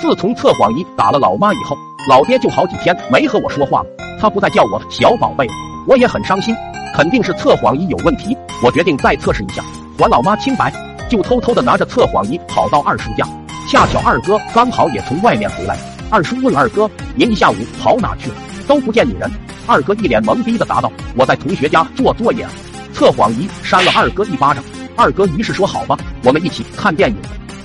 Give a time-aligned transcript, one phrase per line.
[0.00, 1.76] 自从测谎仪打了老妈以后，
[2.08, 3.86] 老爹就好几天没和我说话了。
[4.18, 5.52] 他不再叫我小宝贝了，
[5.86, 6.56] 我也很伤心。
[6.94, 9.62] 肯定是测谎仪有问题，我决定再测试一下，
[9.98, 10.72] 还老妈清白。
[11.08, 13.26] 就偷偷的拿着测谎仪跑到二叔家，
[13.68, 15.76] 恰巧二哥刚好也从外面回来。
[16.08, 18.36] 二叔问二哥：“您一下午跑哪去了？
[18.66, 19.30] 都不见你人。”
[19.66, 22.46] 二哥一脸懵逼的答道：“我在同学家做作业。”
[22.94, 24.64] 测谎仪扇了二哥一巴掌。
[24.96, 27.16] 二哥于是说：“好吧，我们一起看电影。”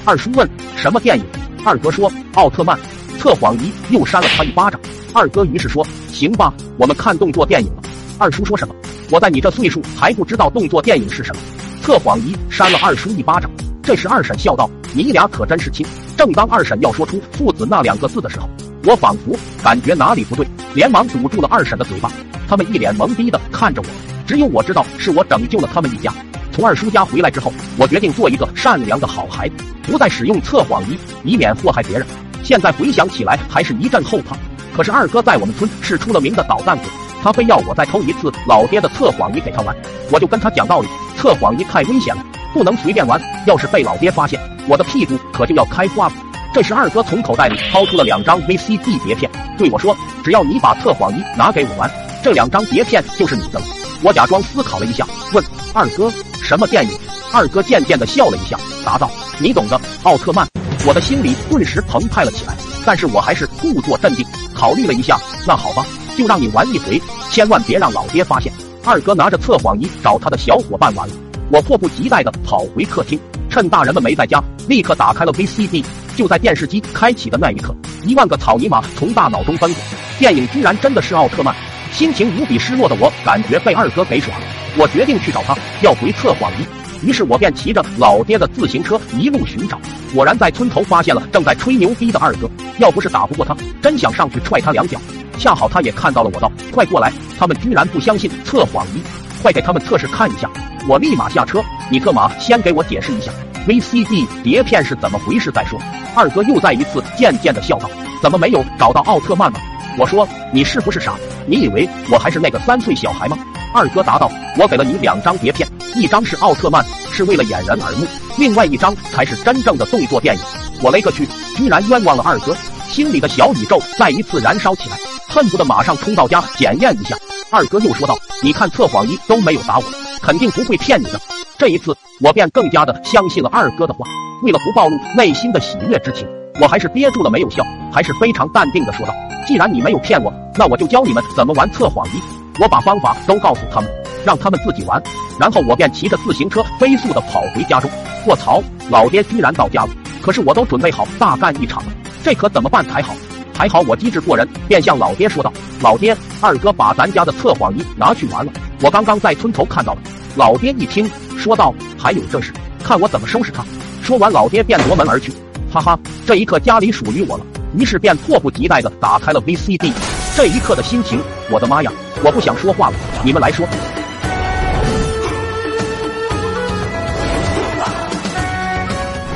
[0.05, 1.25] 二叔问：“什么电影？”
[1.65, 2.79] 二哥说：“奥特曼。”
[3.17, 4.79] 测谎仪又扇了他一巴掌。
[5.11, 7.81] 二哥于是说：“行吧，我们看动作电影了。”
[8.19, 8.75] 二叔说什么？
[9.09, 11.41] 我在你这岁数还不知道动作电影是什么？
[11.81, 13.49] 测谎仪扇了二叔一巴掌。
[13.81, 18.47] 这时二婶笑道：“你俩可真是亲。”正当二婶要说出“父子”那两个字的时候，
[18.83, 20.45] 我仿佛感觉哪里不对，
[20.75, 22.11] 连忙堵住了二婶的嘴巴。
[22.47, 23.87] 他们一脸懵逼的看着我，
[24.27, 26.13] 只有我知道是我拯救了他们一家。
[26.55, 32.07] 从二叔家回来之后，我决定做一个善良的好孩子，不再使用测谎仪，以免祸害别人。
[32.45, 34.37] 现在回想起来，还是一阵后怕。
[34.73, 36.85] 可是二哥在我们村是出了名的捣蛋鬼，
[37.21, 39.75] 他非要我再偷一次老爹的测谎仪给他玩。
[40.09, 43.21] 我就跟他讲道理，测谎仪太危险了，不能随便玩。
[43.45, 46.13] 要是被老爹发现，我的屁股可就要开花了。
[46.53, 51.91] 这时二哥从口袋里掏出了两张 VCD 碟片，对我说：“只要你把测谎仪拿给我玩，
[52.23, 53.65] 这两张碟片就是你的了。”
[54.01, 56.09] 我假装思考了一下，问二哥
[56.45, 56.97] ：“什么电影？”
[57.33, 59.09] 二哥渐渐的笑了一下，答道
[59.41, 60.47] ：“你懂的，奥特曼。”
[60.87, 65.83] 我的心里顿时澎湃了起来，但是我还是故作镇定，考虑了一下，那好吧，
[66.15, 68.53] 就让你玩一回，千万别让老爹发现。
[68.83, 71.13] 二哥拿着测谎仪找他的小伙伴玩了，
[71.49, 75.83] 我迫不及待的跑回客厅，趁大人们没在家，立刻打开了 VCD。
[76.15, 79.83] 就在电视机开启的那一刻，一万个草泥马从大脑中奔过，
[80.19, 81.53] 电影居然真的是奥特曼，
[81.91, 84.45] 心情无比失落的我，感觉被二哥给耍了。
[84.77, 86.65] 我决定去找他要回测谎仪。
[87.05, 89.79] 于是我便骑着老爹的自行车一路寻找，
[90.13, 92.49] 果然在村头发现了正在吹牛逼的二哥。
[92.79, 94.99] 要不是打不过他，真想上去踹他两脚。
[95.37, 99.01] 恰好他也看到了我，道：“快过来！”他们居然不相信测谎仪，
[99.41, 100.49] 快给他们测试看一下。
[100.87, 103.31] 我立马下车，你特马先给我解释一下
[103.67, 105.79] VCD 碟片是怎么回事再说。
[106.15, 107.89] 二哥又再一次渐渐的笑道
[108.23, 109.59] ：“怎么没有找到奥特曼呢？”
[109.97, 111.15] 我说：“你是不是傻？
[111.45, 113.37] 你以为我还是那个三岁小孩吗？”
[113.73, 114.29] 二哥答道
[114.59, 118.05] ：“我给了你两张碟片，一张是奥特曼，是为了掩人耳目；
[118.37, 120.41] 另外一张才是真正的动作电影。”
[120.81, 122.55] 我勒个去，居然冤枉了二哥！
[122.89, 124.97] 心里的小宇宙再一次燃烧起来，
[125.27, 127.17] 恨不得马上冲到家检验一下。
[127.49, 129.83] 二哥又说道：“你看测谎仪都没有打我，
[130.21, 131.19] 肯定不会骗你的。”
[131.57, 134.05] 这一次，我便更加的相信了二哥的话。
[134.43, 136.27] 为了不暴露内心的喜悦之情，
[136.61, 139.13] 我还是憋住了没有笑，还是非常淡定的说道。
[139.45, 142.21] 既然你没有骗我，那我就教你们怎么玩测谎仪。
[142.59, 143.89] 我把方法都告诉他们，
[144.23, 145.01] 让他们自己玩。
[145.37, 147.91] 然后我便骑着自行车飞速的跑回家中。
[148.25, 149.89] 卧槽，老爹居然到家了！
[150.21, 151.91] 可是我都准备好大干一场了，
[152.23, 153.13] 这可怎么办才好？
[153.53, 155.51] 还好我机智过人，便向老爹说道
[155.81, 158.51] ：“老爹，二哥把咱家的测谎仪拿去玩了，
[158.81, 160.01] 我刚刚在村头看到了。”
[160.35, 162.51] 老爹一听，说道：“还有这事，
[162.83, 163.63] 看我怎么收拾他！”
[164.01, 165.31] 说完，老爹便夺门而去。
[165.75, 167.45] 哈哈，这一刻家里属于我了。
[167.77, 169.91] 于是便迫不及待地打开了 VCD，
[170.33, 171.19] 这一刻的心情，
[171.51, 171.91] 我的妈呀！
[172.23, 173.67] 我不想说话了，你们来说。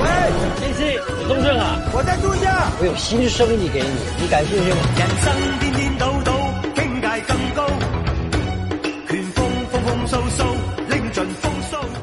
[0.02, 0.08] 喂，
[0.62, 1.76] 信息，有动静啊！
[1.92, 2.72] 我在度假。
[2.80, 3.90] 我有新生意给你，
[4.22, 4.78] 你感兴趣吗？